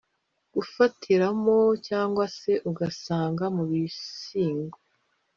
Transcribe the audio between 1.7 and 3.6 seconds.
cyangwa se ugasanga